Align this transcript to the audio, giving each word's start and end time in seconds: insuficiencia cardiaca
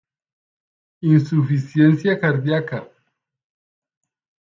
insuficiencia 1.03 2.19
cardiaca 2.19 2.89